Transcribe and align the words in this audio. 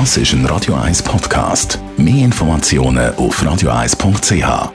Das 0.00 0.16
ist 0.16 0.32
ein 0.32 0.44
Radio 0.46 0.74
1 0.74 1.04
Podcast. 1.04 1.78
Mehr 1.96 2.24
Informationen 2.24 3.14
auf 3.14 3.40
radio1.ch. 3.40 4.72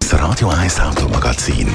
Das 0.00 0.20
Radio 0.20 0.48
1 0.48 0.80
Automagazin. 0.80 1.68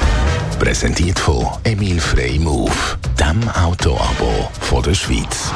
Präsentiert 0.58 1.18
von 1.18 1.46
Emil 1.64 1.98
Frey 1.98 2.38
Move, 2.38 2.70
dem 3.18 3.48
Autoabo 3.48 4.50
von 4.60 4.82
der 4.82 4.92
Schweiz. 4.92 5.50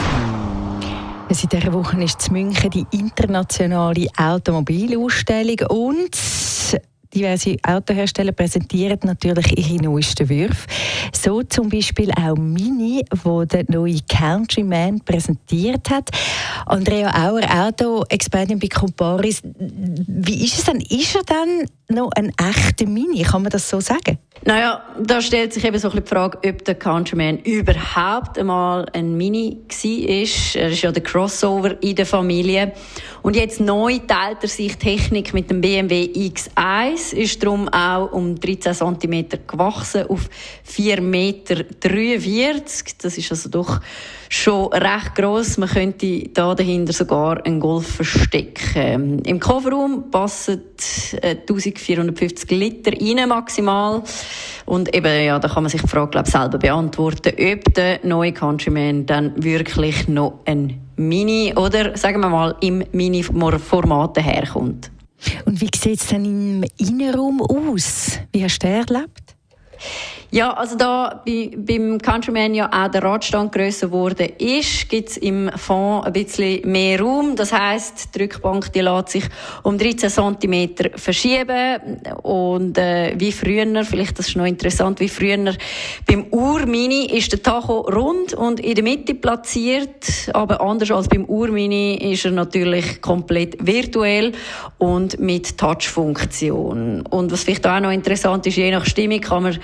Seit 1.29 1.53
dieser 1.53 1.71
Woche 1.74 2.03
ist 2.03 2.29
in 2.29 2.33
München 2.33 2.71
die 2.71 2.87
internationale 2.92 4.06
Automobilausstellung 4.17 5.58
und 5.69 6.17
Diverse 7.19 7.56
Autohersteller 7.64 8.30
präsentieren 8.30 9.00
natürlich 9.03 9.58
ihre 9.58 9.82
neuesten 9.82 10.28
Würfe. 10.28 10.68
So 11.12 11.42
zum 11.42 11.68
Beispiel 11.68 12.12
auch 12.12 12.37
Mini, 12.37 13.04
wo 13.24 13.44
der 13.44 13.64
neue 13.67 13.98
Countryman 14.08 15.00
präsentiert 15.00 15.90
hat. 15.90 16.10
Andrea 16.66 17.28
Auer, 17.28 17.42
Auto-Expertin 17.66 18.60
bei 18.60 18.68
Comparis. 18.68 19.42
Wie 19.42 20.45
ist 20.45 20.59
es 20.59 20.64
denn? 20.64 20.80
Ist 20.80 21.16
er 21.16 21.24
dann 21.24 21.66
noch 21.91 22.10
ein 22.16 22.33
echter 22.38 22.87
Mini? 22.87 23.23
Kann 23.23 23.42
man 23.42 23.51
das 23.51 23.69
so 23.69 23.80
sagen? 23.80 24.19
Naja, 24.45 24.83
da 25.01 25.20
stellt 25.20 25.52
sich 25.52 25.65
eben 25.65 25.79
so 25.79 25.91
ein 25.91 26.02
die 26.02 26.09
Frage, 26.09 26.38
ob 26.46 26.65
der 26.65 26.74
Countryman 26.74 27.38
überhaupt 27.38 28.38
einmal 28.38 28.87
ein 28.92 29.16
Mini 29.16 29.59
war. 29.69 30.09
Er 30.09 30.23
ist 30.23 30.82
ja 30.82 30.93
der 30.93 31.02
Crossover 31.02 31.82
in 31.82 31.96
der 31.96 32.06
Familie. 32.06 32.73
Und 33.23 33.37
jetzt 33.37 33.60
neu 33.60 33.98
teilt 33.98 34.38
er 34.43 34.48
sich 34.48 34.77
Technik 34.77 35.34
mit 35.34 35.51
dem 35.51 35.60
BMW 35.60 36.05
X1, 36.05 37.15
ist 37.15 37.43
darum 37.43 37.69
auch 37.69 38.12
um 38.12 38.38
13 38.38 38.74
cm 38.74 39.29
gewachsen 39.46 40.07
auf 40.09 40.29
4,43 40.68 41.01
Meter. 41.01 41.65
Das 43.02 43.18
ist 43.18 43.30
also 43.30 43.48
doch 43.48 43.80
schon 44.28 44.73
recht 44.73 45.14
gross. 45.14 45.59
Man 45.59 45.68
könnte 45.68 46.28
da 46.28 46.55
dahinter 46.55 46.92
sogar 46.92 47.45
einen 47.45 47.60
Golf 47.60 47.96
verstecken. 47.96 49.20
Im 49.24 49.40
Kofferraum 49.40 50.10
passen 50.10 50.62
1450 51.23 52.51
Liter 52.51 52.93
rein 52.93 53.29
maximal. 53.29 54.02
Und 54.66 54.95
eben, 54.95 55.24
ja, 55.24 55.38
da 55.38 55.49
kann 55.49 55.62
man 55.62 55.71
sich 55.71 55.82
die 55.82 55.88
Frage, 55.88 56.10
glaube 56.10 56.30
selber 56.30 56.59
beantworten, 56.59 57.30
ob 57.30 57.74
der 57.74 58.01
neue 58.02 58.32
Countryman 58.32 59.06
dann 59.06 59.32
wirklich 59.43 60.09
noch 60.09 60.40
ein 60.45 60.80
Mini 60.96 61.54
oder, 61.56 61.96
sagen 61.96 62.21
wir 62.21 62.29
mal, 62.29 62.56
im 62.60 62.84
Mini-Format 62.93 64.17
daherkommt. 64.17 64.91
Und 65.45 65.61
wie 65.61 65.71
sieht 65.75 66.01
es 66.01 66.06
denn 66.09 66.25
im 66.25 66.65
Innenraum 66.77 67.41
aus? 67.41 68.19
Wie 68.33 68.45
hast 68.45 68.59
du 68.61 68.69
erlebt? 68.69 69.37
Ja, 70.31 70.53
also 70.53 70.77
da 70.77 71.23
bei, 71.25 71.51
beim 71.57 71.98
Countryman 71.98 72.53
ja 72.53 72.69
auch 72.71 72.91
der 72.91 73.03
Radstand 73.03 73.51
grösser 73.51 73.87
geworden 73.87 74.29
ist, 74.37 74.87
gibt's 74.91 75.17
im 75.17 75.51
Fond 75.57 76.05
ein 76.05 76.12
bisschen 76.12 76.71
mehr 76.71 77.01
Raum. 77.01 77.34
Das 77.34 77.51
heisst, 77.51 78.15
die 78.15 78.25
Rückbank 78.25 78.71
die 78.75 78.83
lässt 78.83 79.09
sich 79.09 79.25
um 79.62 79.79
13 79.79 80.11
cm 80.11 80.69
verschieben. 80.97 82.03
Und 82.23 82.77
äh, 82.77 83.15
wie 83.17 83.33
früher, 83.33 83.84
vielleicht 83.87 84.19
das 84.19 84.29
ist 84.29 84.37
noch 84.37 84.45
interessant, 84.45 85.01
wie 85.01 85.09
früher 85.09 85.55
beim 86.06 86.27
Ur-Mini 86.31 87.06
ist 87.06 87.33
der 87.33 87.43
Tacho 87.43 87.81
rund 87.81 88.34
und 88.34 88.61
in 88.61 88.75
der 88.75 88.84
Mitte 88.84 89.15
platziert. 89.15 90.29
Aber 90.34 90.61
anders 90.61 90.91
als 90.91 91.09
beim 91.09 91.25
Ur-Mini 91.25 92.12
ist 92.12 92.27
er 92.27 92.33
natürlich 92.33 93.01
komplett 93.01 93.56
virtuell 93.67 94.33
und 94.77 95.19
mit 95.21 95.56
Touch-Funktion. 95.56 97.01
Und 97.06 97.33
was 97.33 97.45
vielleicht 97.45 97.67
auch 97.67 97.81
noch 97.81 97.93
interessant 97.93 98.47
ist, 98.47 98.56
je 98.56 98.71
nach 98.71 98.84
Stimmung 98.84 99.21
kann 99.21 99.45
man 99.45 99.59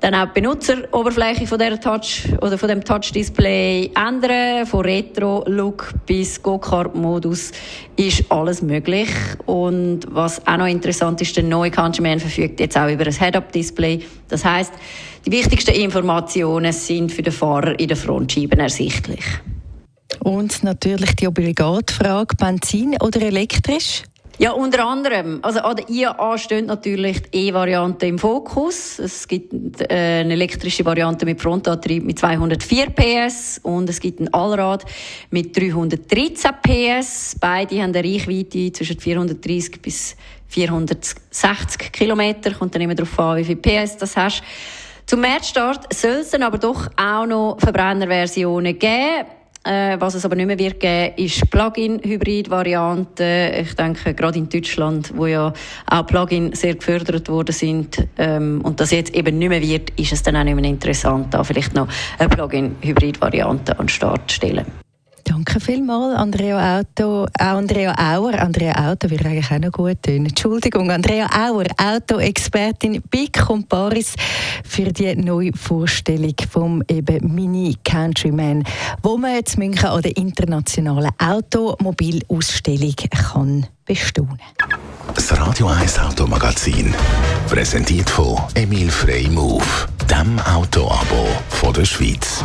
dann 0.00 0.14
auch 0.14 0.26
die 0.26 0.40
Benutzeroberfläche 0.40 1.46
von 1.46 1.58
dieser 1.58 1.80
Touch 1.80 2.24
oder 2.40 2.58
von 2.58 2.68
dem 2.68 2.84
Touch-Display 2.84 3.90
ändern. 3.94 4.66
Von 4.66 4.80
Retro-Look 4.80 5.94
bis 6.06 6.42
Go-Kart-Modus 6.42 7.52
ist 7.96 8.30
alles 8.30 8.62
möglich. 8.62 9.08
Und 9.46 10.00
was 10.10 10.46
auch 10.46 10.56
noch 10.56 10.66
interessant 10.66 11.20
ist, 11.20 11.36
der 11.36 11.44
neue 11.44 11.70
Countryman 11.70 12.20
verfügt 12.20 12.60
jetzt 12.60 12.76
auch 12.76 12.88
über 12.88 13.06
ein 13.06 13.12
Head-Up-Display. 13.12 14.00
Das 14.28 14.44
heißt, 14.44 14.72
die 15.26 15.32
wichtigsten 15.32 15.74
Informationen 15.74 16.72
sind 16.72 17.10
für 17.10 17.22
den 17.22 17.32
Fahrer 17.32 17.78
in 17.78 17.88
den 17.88 17.96
Frontscheiben 17.96 18.60
ersichtlich. 18.60 19.24
Und 20.20 20.62
natürlich 20.62 21.16
die 21.16 21.26
obligate 21.26 21.92
Frage, 21.92 22.36
Benzin 22.36 22.96
oder 23.00 23.22
elektrisch? 23.22 24.04
Ja, 24.38 24.50
unter 24.50 24.84
anderem. 24.84 25.38
Also 25.42 25.60
an 25.60 25.76
der 25.76 25.88
IAA 25.88 26.38
steht 26.38 26.66
natürlich 26.66 27.22
die 27.22 27.48
E-Variante 27.48 28.06
im 28.06 28.18
Fokus. 28.18 28.98
Es 28.98 29.28
gibt 29.28 29.52
äh, 29.80 30.20
eine 30.20 30.32
elektrische 30.32 30.84
Variante 30.84 31.24
mit 31.24 31.40
Frontantrieb 31.40 32.04
mit 32.04 32.18
204 32.18 32.90
PS 32.90 33.60
und 33.62 33.88
es 33.88 34.00
gibt 34.00 34.18
ein 34.18 34.34
Allrad 34.34 34.84
mit 35.30 35.56
313 35.56 36.50
PS. 36.62 37.36
Beide 37.38 37.80
haben 37.80 37.94
eine 37.94 38.02
Reichweite 38.02 38.72
zwischen 38.72 38.98
430 38.98 39.80
bis 39.80 40.16
460 40.48 41.92
Kilometer. 41.92 42.54
Kommt 42.54 42.74
dann 42.74 42.82
immer 42.82 42.96
darauf 42.96 43.16
an, 43.20 43.36
wie 43.36 43.44
viel 43.44 43.56
PS 43.56 43.98
das 43.98 44.16
hast. 44.16 44.42
Zum 45.06 45.20
Märzstart 45.20 45.94
soll 45.94 46.22
es 46.22 46.30
dann 46.30 46.42
aber 46.42 46.58
doch 46.58 46.88
auch 46.96 47.26
noch 47.26 47.58
Verbrennerversionen 47.60 48.76
geben. 48.78 49.26
Äh, 49.64 49.96
was 49.98 50.14
es 50.14 50.24
aber 50.26 50.36
nicht 50.36 50.46
mehr 50.46 50.58
wird 50.58 50.78
geben, 50.78 51.14
ist 51.16 51.50
Plug-in-Hybrid-Variante. 51.50 53.54
Ich 53.62 53.74
denke, 53.74 54.12
gerade 54.12 54.38
in 54.38 54.48
Deutschland, 54.48 55.12
wo 55.16 55.26
ja 55.26 55.54
auch 55.86 56.06
Plug-in 56.06 56.52
sehr 56.52 56.74
gefördert 56.74 57.30
worden 57.30 57.52
sind, 57.52 58.06
ähm, 58.18 58.60
und 58.62 58.80
das 58.80 58.90
jetzt 58.90 59.14
eben 59.14 59.38
nicht 59.38 59.48
mehr 59.48 59.62
wird, 59.62 59.98
ist 59.98 60.12
es 60.12 60.22
dann 60.22 60.36
auch 60.36 60.44
nicht 60.44 60.56
mehr 60.56 60.68
interessant, 60.68 61.32
da 61.32 61.42
vielleicht 61.42 61.74
noch 61.74 61.88
eine 62.18 62.28
Plug-in-Hybrid-Variante 62.28 63.78
an 63.78 63.86
den 63.86 63.88
Start 63.88 64.30
zu 64.30 64.36
stellen. 64.36 64.83
Danke 65.34 65.58
vielmals, 65.58 66.16
Andrea 66.16 66.78
Auto, 66.78 67.26
Andrea 67.40 67.92
Auer. 67.98 68.40
Andrea 68.40 68.88
Auto 68.88 69.10
wird 69.10 69.26
eigentlich 69.26 69.50
auch 69.50 69.58
noch 69.58 69.72
gut 69.72 70.00
tun. 70.00 70.26
Entschuldigung, 70.26 70.92
Andrea 70.92 71.26
Auer, 71.26 71.66
Auto-Expertin 71.76 73.02
bei 73.10 73.26
Comparis 73.32 74.14
für 74.62 74.92
die 74.92 75.16
neue 75.16 75.50
Vorstellung 75.52 76.36
vom 76.48 76.84
eben 76.86 77.34
Mini 77.34 77.76
Countryman, 77.82 78.62
wo 79.02 79.16
man 79.16 79.34
jetzt 79.34 79.58
München 79.58 79.88
an 79.88 80.02
der 80.02 80.16
internationalen 80.16 81.10
Automobilausstellung 81.18 82.94
kann 83.10 83.66
bestaunen. 83.84 84.38
Das 85.16 85.36
Radio 85.36 85.66
1 85.66 85.98
Automagazin 85.98 86.94
präsentiert 87.48 88.08
von 88.08 88.38
Emil 88.54 88.88
Frey 88.88 89.28
Move, 89.28 89.64
dem 90.08 90.38
Autoabo 90.38 91.26
von 91.48 91.72
der 91.74 91.84
Schweiz. 91.84 92.44